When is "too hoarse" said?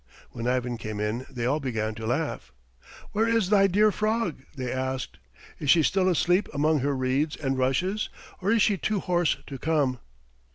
8.77-9.37